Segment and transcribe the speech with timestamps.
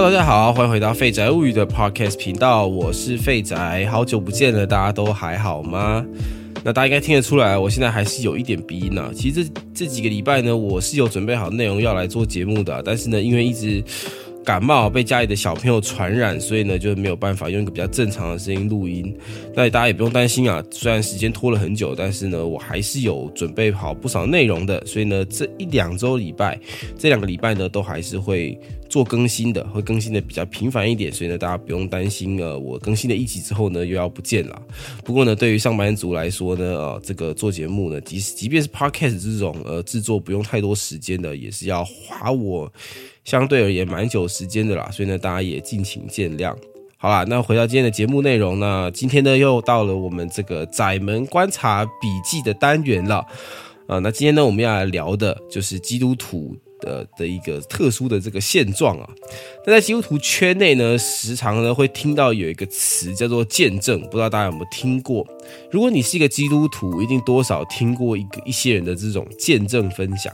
[0.00, 6.06] 大家好，欢迎回到废宅物语的 Podcast 频道，我是废宅，好久不见了，大家都还好吗？
[6.62, 9.10] 那大家应该听得出来，我现在还是有一点鼻音呢。
[9.12, 13.82] 其实这这几个礼拜呢，我是有准备好内容要来做节目的，但是呢，因为一直。
[14.48, 19.14] 感冒被家里的小朋友传染，所以呢就没有办法用一个比较正常的声音录音。
[19.54, 24.82] 那大家也不用担心啊，虽然时间拖了很久，但是呢我还是有准备好不少内容的。
[24.86, 26.58] 所以呢这一两周礼拜，
[26.96, 28.58] 这两个礼拜呢都还是会
[28.88, 31.12] 做更新的，会更新的比较频繁一点。
[31.12, 34.62] 所以呢大家不用担心呃我更新了一集之后呢又要不见了。
[35.04, 42.72] 不过呢对于上班族来说呢呃这个做节目呢即使即便是 podcast 这种呃制作不用太多时间的，也是要花我。
[43.28, 46.56] 相对而言蛮久时间的啦，所以呢，大家也敬请见谅。
[46.96, 53.16] 好啦，那回到今天的节目内容呢，今天呢又到了我们这个窄门观察笔记的单元了。
[53.86, 59.06] 啊，那今天呢我们要来聊的就是基督徒的的一个特殊的这个现状啊。
[59.66, 65.26] 那在基督徒圈内呢，时常呢会听到有一个词叫做见证，不知道大家有没有听过？
[65.70, 70.32] 如果你是一个基督徒，一定多少听过一个一些人的这种见证分享。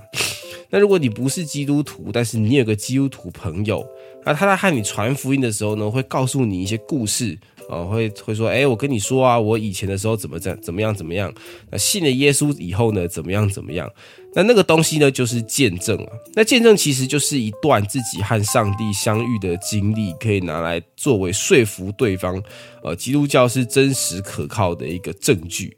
[0.71, 3.87] 那如果你不是基督徒，但是你有个基督徒朋友，
[4.25, 11.33] 那他在和你传福音的时候呢，会告诉你一些故事，哦，会会说，哎，我跟你说啊，我以前的时候怎么怎怎么样怎么样，
[11.71, 13.91] 那信了耶稣以后呢，怎么样怎么样，
[14.35, 16.13] 那那个东西呢，就是见证啊。
[16.35, 22.43] 那见证其实就是一段自己和上帝相遇的经历，可以拿来作为说服对方，
[22.83, 25.77] 呃，基督教是真实可靠的一个证据。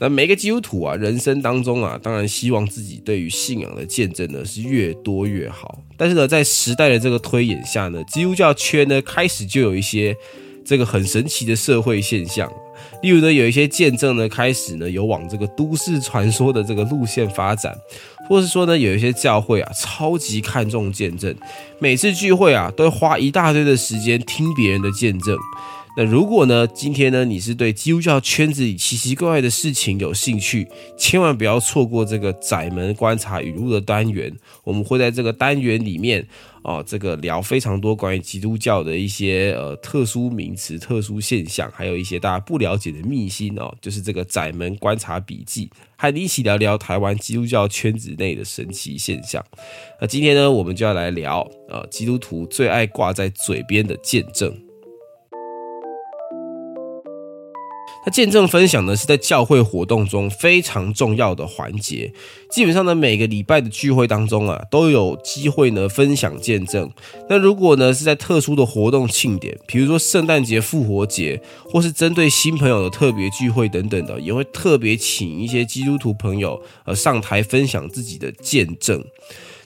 [0.00, 5.78] 那每个基督徒啊，人生当中啊，当然希望自己对于信仰的见证呢是越多越好。
[5.96, 10.16] 但是呢，在时代的这个推演下呢，基督教圈呢开始就有一些
[10.64, 12.50] 这个很神奇的社会现象。
[13.02, 17.76] 例如呢，有一些见证呢开始呢有往这个都市传说的这个路线发展，
[18.28, 21.34] 或是说呢有一些教会啊超级看重见证，
[21.80, 25.36] 每次聚会啊都花一大堆的时间听别人的见证。
[25.98, 26.64] 那如果呢？
[26.68, 27.24] 今天呢？
[27.24, 34.32] 你是对基督教圈子里奇奇怪怪的事情有兴趣，千万不要错过这个窄门观察语录的单元。
[34.62, 36.24] 我们会在这个单元里面
[36.62, 49.44] 哦，这个聊非常多关于基督教的一些呃特殊名词、特殊现象，还有一些大家不了解的秘辛哦，就是这个窄门观察笔记，和你一起聊聊台湾基督教圈子内的神奇现象。
[50.00, 54.56] 那今天呢，我们就要来聊呃基督徒最爱挂在嘴边的见证。
[58.08, 62.12] 见证分享呢，是在教会活动中非常重要的环节。
[62.50, 66.90] 基本上呢，每个礼拜的聚会当中啊，都有机会呢分享见证。
[67.28, 79.04] 那如果呢是在特殊的活动庆典，比如说圣诞节、复活节，或是针对新朋友的特别聚会等等的，也会特别请一些基督徒朋友呃上台分享自己的见证。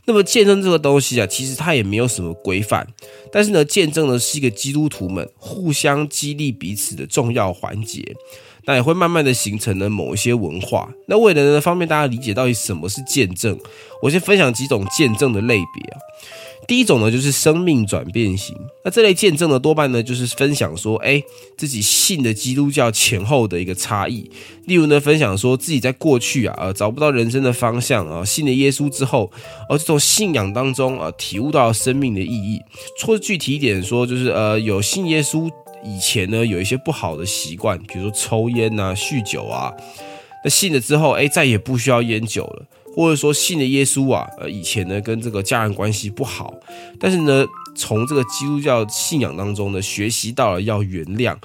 [0.05, 2.87] 那么见证这个东西啊，其实它也没有什么规范，
[3.31, 8.03] 但是呢，见证呢是一个基督徒们互相激励彼此的重要环节，
[8.65, 10.93] 那也会慢慢的形成了某一些文化。
[11.07, 13.59] 那为了呢方便大家理解到底什么是见证，
[14.03, 15.99] 我先分享几种见证的类别啊。
[16.69, 18.57] 第一种呢，就是生命转变型。
[18.85, 21.23] 那这类见证呢，多半呢就是分享说，哎，
[21.57, 24.31] 自己信的基督教前后的一个差异。
[24.67, 29.31] 例如呢，分享说自己在过去啊，呃，找不到人生的方向啊，信了耶稣之后，
[29.69, 32.61] 而这种信仰当中啊，体悟到生命的意义。
[32.99, 35.51] 说具体一点说，就是呃，有信耶稣
[35.85, 39.73] 以前呢，有一些不好的习惯，比如说抽烟啊、酗酒啊。
[40.45, 42.67] 那信了之后，哎，再也不需要烟酒了。
[42.95, 46.53] 或者说信了耶稣啊，呃，以前呢跟这个家人关系不好，
[47.01, 51.37] 但是呢从这个基督教信仰当中呢学习到了要原谅，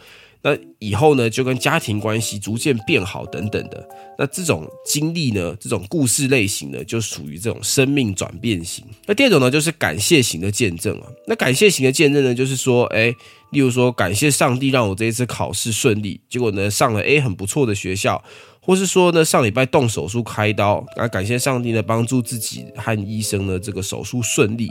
[0.42, 3.88] 那以后呢就跟家庭关系逐渐变好等等的，
[4.20, 8.84] 那这种经历呢，这种故事类型呢就属于这种生命转变型。
[9.06, 13.14] 那第二种呢就是感谢型的见证啊，那感谢型的见证呢就是说，哎，
[13.52, 18.22] 例如说感谢上帝让我这一次考试顺利，结果呢上了 A 很不错的学校。
[18.68, 24.68] 或是说呢，上礼拜动手术开刀，啊，感谢上帝呢帮助自己和医生呢这个手术顺利。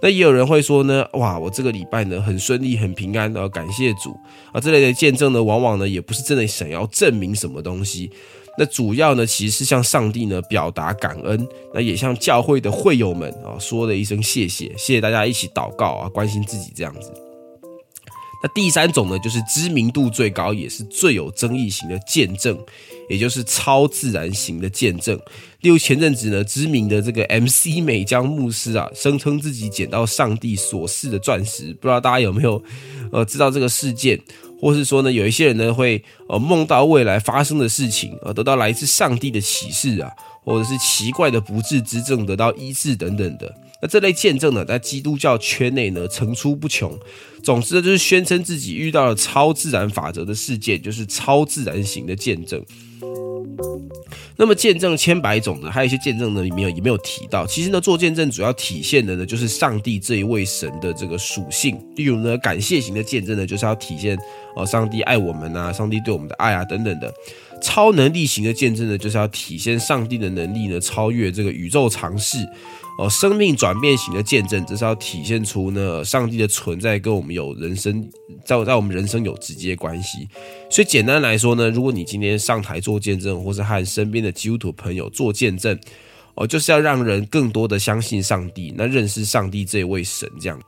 [0.00, 4.18] 那也有人会说呢，哇，我这个礼拜呢很顺利很平安啊，感谢主
[4.52, 4.60] 啊。
[4.60, 8.10] 这类的见证呢，往往呢也不是真的想要证明什么东西，
[8.58, 17.25] 那主要呢其实是向上帝呢表达感恩，那也向教会的会友们啊说了一声谢谢，谢谢大家一起祷告啊，关心自己这样子。
[18.48, 22.58] 第三种呢，就是知名度最高也是最有争议型的见证。
[23.08, 25.16] 也就是超自然型的见证，
[25.60, 32.60] 例如前阵子呢，知名的这个 MC 美江牧师啊，声称自己捡到上帝所赐的钻石，不知道大家有没有
[33.12, 34.20] 呃知道这个事件，
[34.60, 40.10] 或是说呢，有一些人呢会呃梦到未来发生的事情，而得到来自上帝的启示啊，
[40.42, 43.54] 或者是奇怪的不治之症得到医治等等的。
[43.82, 46.98] 那这类见证呢，在基督教圈内呢层出不穷。
[47.42, 52.64] 总之呢，就是宣称自己遇到了超自然法则的事件，就是超自然型的见证。
[54.38, 57.46] 那么见证千百种呢，还有一些见证呢，里面也没有提到。
[57.46, 61.78] 其实呢，做见证主要体现的呢，就是上帝这一位神的这个属性。
[61.96, 64.18] 例如呢，感谢型的见证呢，就是要体现
[64.54, 67.12] 哦，上帝爱我们啊，上帝对我们的爱啊等等的。
[67.60, 72.38] 超能力型的见证呢，就是要体现上帝的能力呢，超越这个宇宙常识。
[72.98, 78.08] 哦，生命转变型的见证，这是要体现出呢，上帝的存在跟我们有人生
[78.42, 80.26] 在在我们人生有直接关系。
[80.70, 85.78] 所以简单来说呢，如果你今天上台做见证，或是和身边的基督徒朋友做见证，
[86.36, 90.58] 哦，就是要让人更多的相信上帝，那认识上帝这位神这样。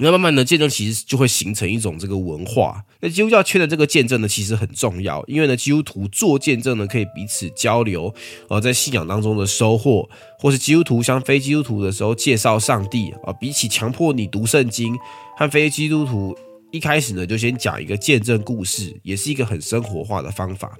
[0.00, 2.84] 那慢慢的见证其实就会形成一种这个文化。
[3.00, 8.14] 那基督教圈的这个见证呢，其实很重要，因为呢，基督徒做见证呢，可以彼此交流，
[8.48, 10.08] 呃，在信仰当中的收获，
[10.38, 13.32] 或是基督徒向非基督徒的时候介绍上帝啊。
[13.32, 14.96] 比起强迫你读圣经，
[15.36, 16.36] 和非基督徒
[16.70, 20.76] 一开始呢就先讲一个见证故事，也是一个很生活化的方法。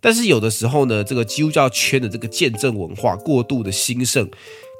[0.00, 4.28] 但是有的时候呢，这个基督教圈的这个见证文化过度的兴盛，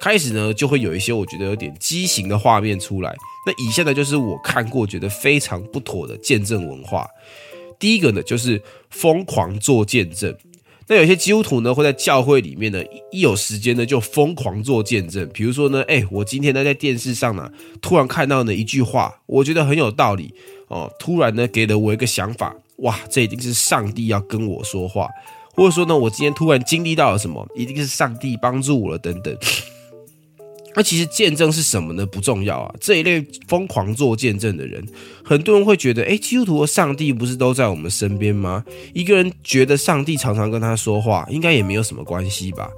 [0.01, 3.15] 开始呢就会有一些我觉得有点畸形的画面出来。
[3.47, 7.07] 那以下呢就是我看过觉得非常不妥的见证文化。
[7.79, 10.35] 第一个呢就是疯狂做见证。
[10.87, 15.27] 那有些基督徒呢会在教会里面呢一有时间呢就疯狂做见证。
[15.33, 17.51] 比如说呢，哎，我今天呢在电视上呢
[17.81, 20.35] 突然看到呢一句话，我觉得很有道理
[20.69, 25.09] 哦，突然呢给了我一个想法，哇，这一定是上帝要跟我说话，
[25.55, 29.35] 或者说呢我今天突然经历到了什么，一定是上帝帮助我了等等。
[30.77, 32.05] 那其实见证是什么呢？
[32.05, 32.75] 不重要啊。
[32.81, 34.85] 这一类疯狂做见证的人，
[35.25, 38.65] 很多人会觉得，哎，基督徒和上帝不是都在我们身边吗？
[38.93, 42.69] 一个人觉得上帝常常跟他说话，应该也没有什么关系吧？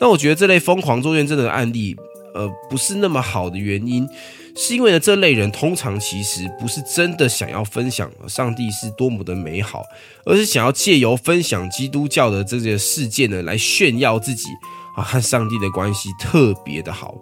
[0.00, 1.94] 那我觉得这类疯狂做见证的案例，
[2.34, 4.08] 呃，不是那么好的原因，
[4.56, 9.84] 是因为呢，这类人通常其实不是真的想要分享上帝是多么的美好，
[10.24, 14.48] 而是想要借由分享基督教的这些事件呢，来炫耀自己。
[14.96, 17.14] 啊，和上帝的关系特别的好。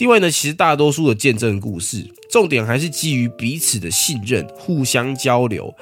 [0.00, 5.72] 另外呢，其实大多数的见证故事，重点还是基于彼此的信任，互相交流。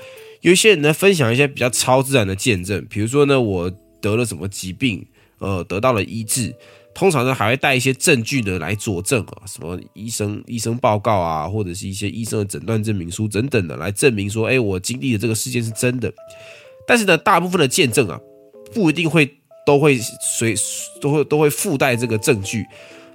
[0.40, 5.06] 有一些人呢，分享一些比较超自然的见证，比如说呢，我得了什么疾病，
[5.38, 6.52] 呃，得到了医治。
[6.92, 16.12] 通常呢，还会带一些证据呢来佐证啊，什么医生医生报告啊，或者是一些医生的诊断证明书等等的，来证明说，哎，我经历的这个事件是真的。
[16.88, 18.18] 但是呢，大部分的见证啊，
[18.74, 19.32] 不一定会。
[19.66, 20.54] 都会随
[20.98, 22.64] 都会都会附带这个证据，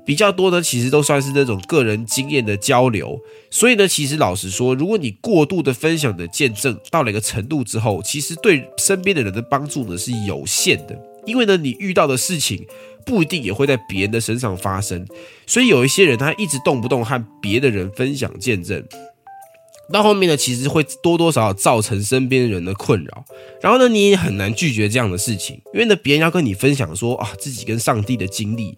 [0.06, 3.20] 比较多呢其实都算是那种个人经验的交流。
[3.50, 11.00] 所以呢，其实老实说，如果你过度的分享的见证到了一个程度之后，其实对身边的人的帮助呢是有限的。
[11.26, 12.66] 因为呢，你遇到的事情
[13.06, 15.06] 不一定也会在别人的身上发生，
[15.48, 18.84] 所以有一些人他一直动不动和别的人分享见证。
[19.92, 23.26] 到后面呢，其实会多多少少造成身边人的困扰，
[23.62, 28.76] 然后呢，你也很难拒绝这样的事情，因为呢，别人要跟你分享说啊自己跟上帝的经历，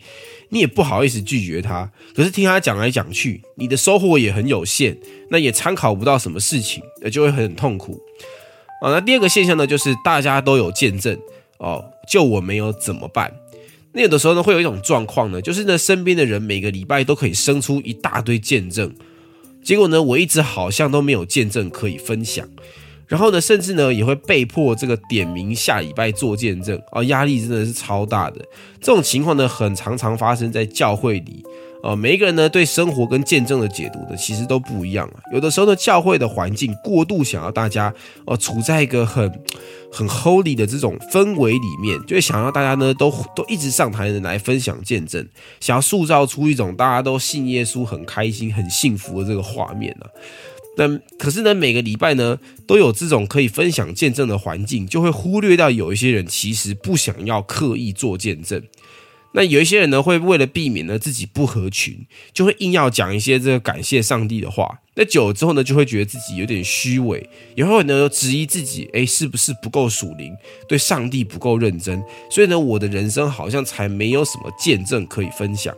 [0.50, 1.90] 你也不好意思拒绝他。
[2.16, 4.98] 可是听他讲来讲去，你的收获也很有限，
[5.30, 8.02] 那也参考不到什么事情，那就会很痛苦
[8.82, 8.92] 啊。
[8.92, 11.18] 那第二个现象呢，就是大家都有见证
[11.60, 13.32] 哦，就我没有怎么办？
[13.94, 18.94] 那有的时候呢，会有一种状况呢，就是呢，身边的人每个礼拜都可以生出一大堆见证。
[19.66, 22.48] 结果呢，我一直好像都没有见证可以分享，
[23.08, 28.46] 然后呢，甚至呢也会被迫这个点名下礼拜做见证啊，压力真的是超大的。
[28.80, 31.44] 这种情况呢，很常常发生在教会里。
[31.86, 35.22] 呃，每一个人呢对生活跟见证的解读呢，其实都不一样啊。
[35.32, 37.94] 有的时候呢，教会的环境过度想要大家
[38.26, 39.32] 呃处在一个很
[39.92, 45.24] 很 holy 的这种氛围里面，就会想要大家呢都都一直上台的来分享见证，
[45.60, 50.10] 想要塑造出一种大家都信耶稣很开心很幸福的这个画面啊。
[50.78, 50.88] 那
[51.20, 58.62] 可是呢，每个礼拜呢都有这种可以分享见证的环境，就会忽略掉有一些人其实不想要刻意做见证。
[59.36, 64.80] 那有一些人呢，会为了避免呢自己不合群，就会硬要讲一些这个感谢上帝的话。
[64.96, 70.34] 那久了之后呢，就会觉得自己有点虚伪，也会呢质疑自己，哎，是不是不够属灵，
[70.70, 72.02] 对上帝不够认真？
[72.32, 75.76] 所以呢，我的人生好像才没有什么见证可以分享。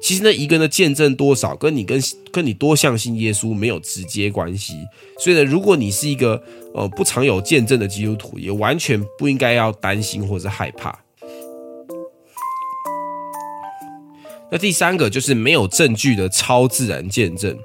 [0.00, 4.74] 其实呢，一个人的见证多少，跟你跟跟你多相信耶稣没有直接关系。
[5.18, 6.40] 所以呢，如果你是一个
[6.72, 11.01] 呃不常有见证的基督徒，也完全不应该要担心或者害怕。
[14.52, 17.58] 那第三个就是没有证据的超自然见证，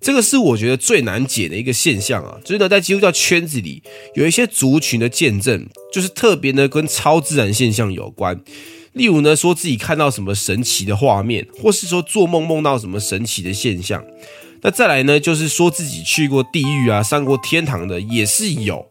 [0.00, 2.38] 这个是我觉得最难解的一个现象啊。
[2.42, 3.82] 就是呢，在基督教圈子里，
[4.14, 8.40] 有一些族群的见证，就是特别呢跟超自然现象有关。
[8.94, 14.02] 例如呢，说自己看到什么神奇的画面，或是说做梦梦到什么神奇的现象。
[14.62, 18.89] 那再来呢，就是说自己去过地狱啊，上过天堂的也是有。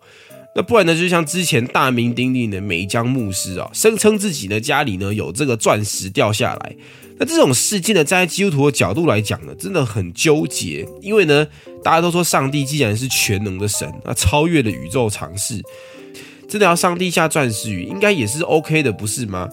[0.56, 6.76] 那不然呢，就像之前大名鼎鼎的梅江牧师啊，声称自己呢家里呢有这个钻石掉下来。
[7.20, 10.88] 那这种事件呢，站在基督徒的角度来讲呢，真的很纠结。
[11.02, 11.46] 因为呢，
[11.84, 15.62] 大家都说上帝既然是全能的神，那超越了宇宙常识，
[16.48, 19.50] 真的要上帝下钻石雨，应该也是 OK 的，不是吗？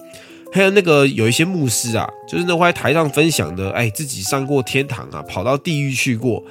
[0.53, 6.43] 还有那个有一些牧师啊，就是那会在台上分享的，哎，自己上过天堂啊，跑到地狱去过。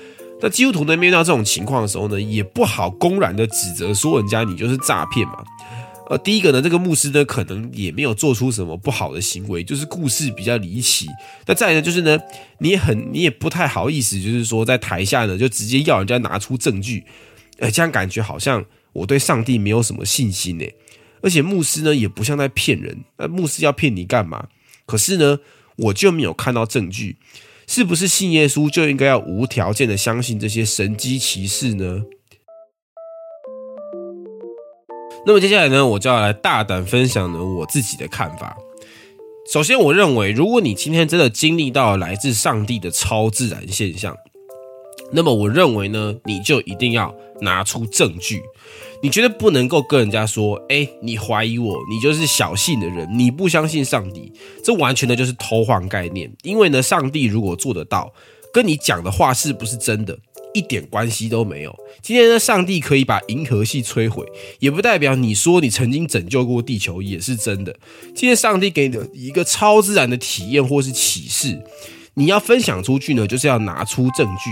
[0.46, 5.44] 那基督徒呢，面对到这种情况的时候呢，也不好公然的指责说人家你就是诈骗嘛。
[6.08, 11.08] 呃，第一个呢，这个牧师呢，可能也没有做出什么不好的行为，就是故事比较离奇。
[11.48, 12.20] 那再呢，就是呢，
[12.60, 17.04] 你也很，你也不太好意思，就是说在台下呢，就直接要人家拿出证据，
[17.58, 20.66] 呃，这样感觉好像我对上帝没有什么信心呢。
[21.22, 24.48] 而且牧师呢也不像在骗人，那牧师要骗你干嘛？
[24.86, 25.40] 可是呢，
[25.78, 27.18] 我就没有看到证据，
[27.68, 32.04] 是不是信耶稣就应该要无条件的相信这些神机骑士呢？
[35.26, 38.56] 那么接下来呢，我就要来大胆分享呢我自己的看法。
[39.52, 44.16] 首先，我认为如果你今天真的经历到来自上帝的超自然现象，
[45.12, 48.42] 那么我认为呢，你就一定要拿出证据。
[49.02, 54.32] 你绝对不能够跟人家说，哎，你怀疑我，你就是小信的人，你不相信上帝，
[54.64, 56.32] 这完全的就是偷换概念。
[56.44, 58.12] 因为呢，上帝如果做得到，
[58.54, 60.18] 跟你讲的话是不是真的，
[60.54, 61.76] 一点关系都没有。
[62.02, 64.26] 今天呢，上帝可以把银河系摧毁，
[64.60, 67.76] 也不代表你说你曾经拯救过地球也是真的。
[68.16, 71.62] 今天上帝给你的一个超自然的体验或是启示，
[72.16, 74.50] 你要分享出去呢，就是要拿出证据。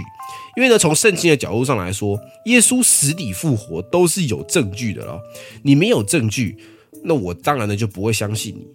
[0.55, 5.19] 因为呢，从圣经的角度上来说，耶稣死里复活都是有证据的咯。
[5.63, 6.57] 你没有证据，
[7.03, 8.67] 那我当然呢就不会相信你。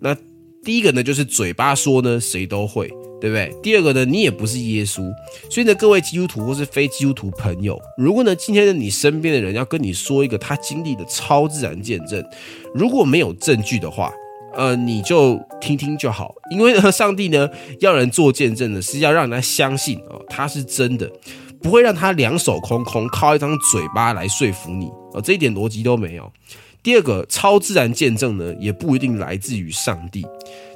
[0.00, 0.16] 那
[0.62, 2.88] 第一个呢，就是嘴巴说呢，谁都会，
[3.20, 3.52] 对不对？
[3.62, 5.10] 第二个呢，你也不是耶稣，
[5.50, 12.24] 所以呢，各位基督徒或是非基督徒朋友，如果呢，今天的你身边的人要跟你说一个他经历的超自然见证，
[12.74, 14.12] 如果没有证据的话，
[14.56, 17.48] 呃，你就听听就好，因为呢，上帝呢
[17.80, 21.10] 要人做见证的是要让人家相信哦，他是真的，
[21.62, 26.32] 不会让他两手空空，靠一张嘴巴来说服你哦，这一点逻辑都没有。
[26.82, 30.26] 第二个，超自然见证呢，也不一定来自于上帝。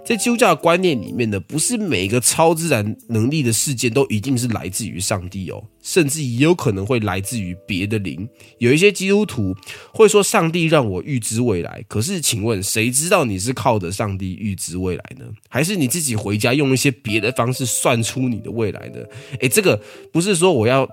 [0.08, 8.26] 在基督教观念里面呢，不是每一个超自然能力的事件都一定是来自于上帝哦，甚至也有可能会来自于别的灵。
[8.56, 9.54] 有一些基督徒
[9.92, 15.26] 会说上帝让我预知未来，可是请问谁知道你是靠着上帝预知未来呢？
[15.50, 19.04] 还是你自己回家用一些别的方式算出你的未来呢？
[19.40, 19.78] 诶，这个
[20.10, 20.88] 不是说我要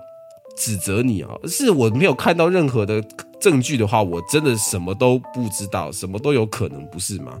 [0.58, 3.02] 指责你啊，是我没有看到任何的。
[3.40, 7.38] 证据的话，我真的什么都不知道，什么都有可能，不是吗？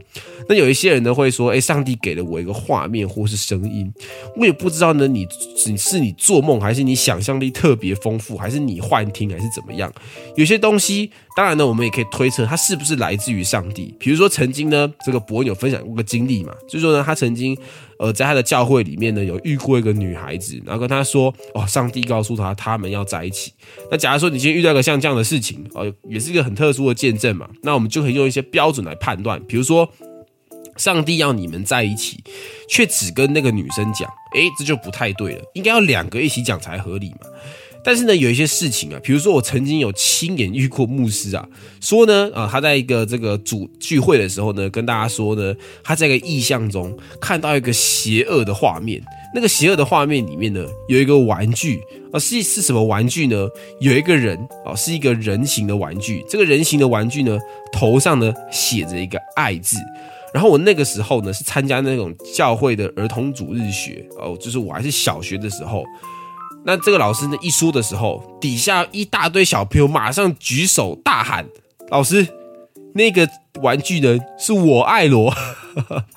[0.48, 3.92] 那有一些人呢会说，哎，上帝给了我一个画面或是声音，
[4.36, 5.26] 我也不知道呢，你
[5.56, 9.92] 是是你做梦，还是你想象力特别丰富，还是你幻听，还是怎么样？
[10.36, 13.94] 有些东西，当然呢，我们也可以推测它是不是来自于上帝。
[13.98, 17.56] 比如说，曾经呢，这个伯恩有分享过个经历嘛，就是说呢，他曾经。
[17.98, 23.50] 呃，在他的教会里面呢，有遇过一个女孩子，然后跟他说：“哦，上帝告诉他他们要在一起。”
[23.90, 29.88] 那假如说你今天遇到一个像这样的事情，哦，也是一个很特殊的见证嘛，那我们就可以用一些标准来判断，比如说，
[30.76, 32.22] 上帝要你们在一起，
[32.68, 37.26] 却只跟那个女生讲，诶，这就不太对了，应该要两个一起讲才合理嘛。
[37.82, 41.48] 但是呢，有一些事情啊，比如说我曾经有亲眼遇过牧师啊，
[41.80, 49.00] 说呢，啊，他在一个这个主聚会的时候呢，跟大家说呢，他在一个意象中看到一个邪恶的画面，
[49.34, 53.48] 那个邪恶的画面里面呢，有一个玩具啊，是是什么玩具呢？
[53.80, 57.38] 有一个人啊，是一个人形的玩具，这个人形的玩具呢，
[57.72, 59.76] 头上呢写着一个爱字。
[60.32, 65.84] 然后我那个时候呢，是参加那种教会的儿童主日学哦，就是我还是小学的时候。
[66.64, 71.46] 那这个老师呢一说的时候，底下一大堆小朋友马上举手大喊
[71.90, 72.26] ：“老师，
[72.94, 73.28] 那个
[73.62, 75.32] 玩具呢是我爱罗。”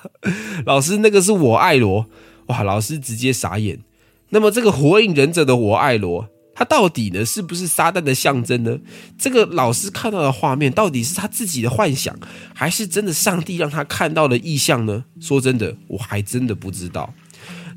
[0.66, 2.06] 老师，那个是我爱罗。
[2.50, 3.78] 哇，老师直接傻眼。
[4.30, 8.78] 那么这个火影忍者的我爱罗，他到底呢是不是撒旦的象征呢？
[9.16, 12.16] 这个老师看到的画面到底是他自己的幻想，
[12.54, 15.04] 还是真的上帝让他看到了意象呢？
[15.20, 17.14] 说真的，我还真的不知道。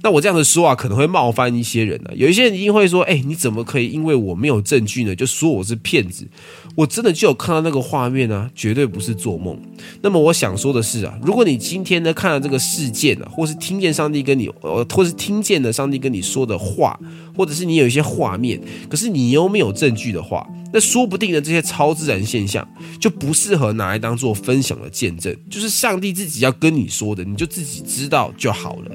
[0.03, 2.11] 那我这样子说啊，可能会冒犯一些人呢。
[2.13, 6.27] 有一些人一定会说：“哎，你怎么可以因为我没有证据呢，就说我是骗子？”
[6.75, 9.57] 我真的就有看到那个画面啊，绝对不是做梦。
[10.01, 16.99] 那么我想说的是啊，如果你今天呢看了这个事件啊，或是听见上帝跟你，呃，或是听见了上帝跟你说的话，
[17.37, 22.67] 或者是你有一些画面，可是你又没有证据的话，那说不定呢这些超自然现象
[22.99, 28.91] 就不适合拿来当做分享的见证，就是上帝自己要跟你说的，你就自己知道就好了。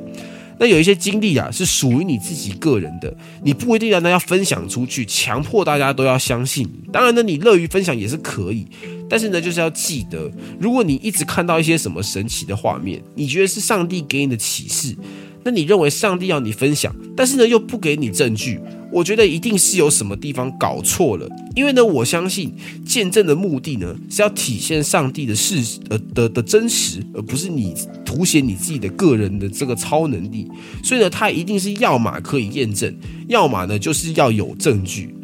[0.59, 6.69] 那有一些经历啊，是属于你自己个人的，你不一定要那要分享出去，强迫大家都要相信。
[6.93, 8.67] 当然呢，你乐于分享也是可以，
[9.09, 14.97] 但是呢，就是要记得，如果你一直看到一些什么神奇的画面，你觉得是上帝给你的启示。
[15.45, 18.61] 那你认为上帝要你分享，但是呢又不给你证据，
[18.93, 21.27] 我觉得一定是有什么地方搞错了。
[21.55, 22.53] 因为呢，我相信
[22.85, 27.73] 见证的目的呢是要体现上帝的事呃的的真实，而不是你
[28.09, 30.49] 凸显你自己的个人的这个超能力。
[30.83, 32.97] 所以呢，他一定是要么可以验证，
[33.29, 35.15] 要么呢就是要有证据。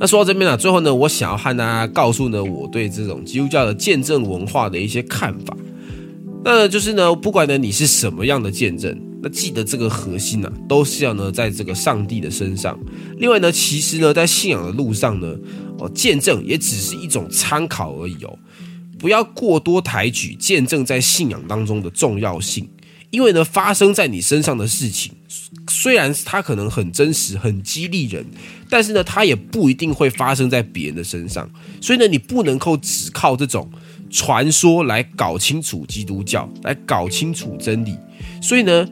[0.00, 5.56] 那说到这边呢，最后呢，我想要和大家告诉呢，我对这种基督教的见证文化的一些看法。
[6.42, 12.76] 那就是呢，不管呢你是什么样的见证，那记得这个核心呢，都是要呢在这个上帝的身上。
[13.18, 15.36] 另外呢，其实呢，在信仰的路上呢，
[15.78, 18.38] 哦，见证也只是一种参考而已哦，
[19.00, 22.68] 不要过多抬举见证在信仰当中的重要性。
[23.10, 25.12] 因为呢，发生在你身上的事情，
[25.68, 28.24] 虽然它可能很真实、很激励人，
[28.68, 31.50] 但是呢，它也不一定会发生在别人的身上。
[31.80, 33.68] 所以呢，你不能够只靠这种。
[34.12, 37.96] 传说来搞清楚基督教，来搞清楚真理。
[38.42, 38.84] 所以呢，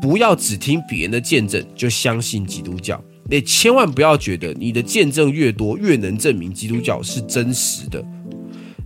[0.00, 3.02] 不要只听别人的见证就相信基督教。
[3.28, 8.00] 也千万不要觉得你的见证越多，越能证明基督教是真实的。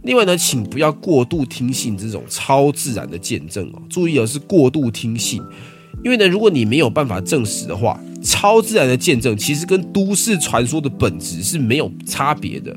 [0.03, 3.83] 另外呢，请不要过度听信这种超自然的见证哦。
[3.89, 5.43] 注意哦，是过度听信。
[6.05, 12.77] 因为呢，如果你没有办法证实的话，超自然的见证其实跟都市传说的本质是没有差别的。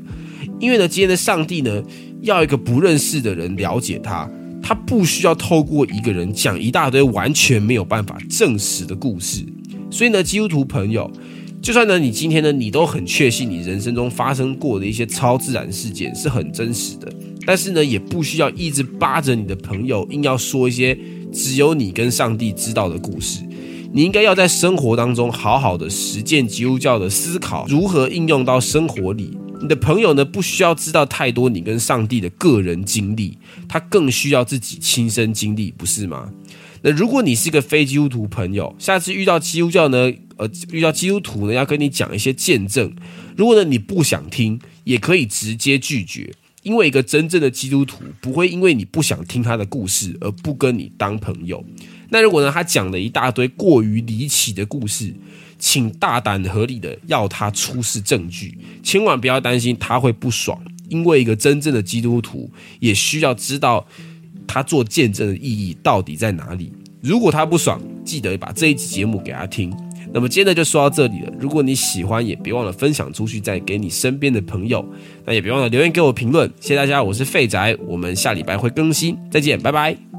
[0.58, 1.82] 因为呢，今天的上帝呢。
[2.22, 4.30] 要一个不认识的人了解他，
[4.62, 9.44] 他不需要透过一个人讲一大堆完全没有办法证实的故事。
[9.90, 11.10] 所以呢，基督徒朋友，
[11.62, 17.10] 就算呢你今天呢你都很确信你人生中发生过的一些超自然事件是很真实的，
[17.46, 20.98] 但是呢也不需要一直扒着你的朋友，硬要说一些
[21.32, 23.44] 只有你跟上帝知道的故事。
[23.92, 29.38] 你应该要在生活当中好好的实践基督教的思考，如何应用到生活里。
[29.60, 36.28] 你的朋友呢，不需要知道太多你跟上帝的个人经历，他更需要自己亲身经历，不是吗？
[36.80, 40.10] 那如果你是个非基督徒朋友，下次遇到基督教呢，
[40.70, 42.94] 遇到基督徒呢，要跟你讲一些见证，
[43.36, 51.64] 如果呢你不想听，也可以直接拒绝，因为一个真正的基督徒不会因为你不想听他的故事而不跟你当朋友。
[52.10, 55.14] 那如果呢他讲了一大堆过于离奇的故事，
[55.58, 62.50] 请大胆合理的要他出示证据，千万不要担心他会不爽，因为一个真正的基督徒
[62.80, 63.86] 也需要知道
[64.46, 66.72] 他做见证的意义到底在哪里。
[67.00, 69.72] 如果他不爽，记得把这一集节目给他听。
[70.14, 71.32] 那么今天呢就说到这里了。
[71.38, 74.84] 如果你喜欢，也别忘了分享出去，再给你身边的朋友。
[75.24, 76.48] 那也别忘了留言给我评论。
[76.60, 80.11] 谢谢大家，我是废宅，我们下礼拜会更新，再见，拜拜。